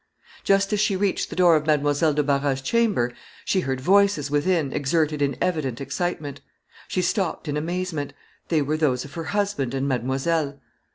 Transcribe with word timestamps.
Just 0.43 0.73
as 0.73 0.79
she 0.79 0.95
reached 0.95 1.29
the 1.29 1.35
door 1.35 1.55
of 1.55 1.67
Mademoiselle 1.67 2.15
de 2.15 2.23
Barras's 2.23 2.63
chamber, 2.63 3.13
she 3.45 3.59
heard 3.59 3.79
voices 3.79 4.31
within 4.31 4.73
exerted 4.73 5.21
in 5.21 5.37
evident 5.39 5.79
excitement. 5.79 6.41
She 6.87 7.03
stopped 7.03 7.47
in 7.47 7.55
amazement. 7.55 8.13
They 8.47 8.63
were 8.63 8.77
those 8.77 9.05
of 9.05 9.13
her 9.13 9.25
husband 9.25 9.75
and 9.75 9.87
mademoiselle. 9.87 10.59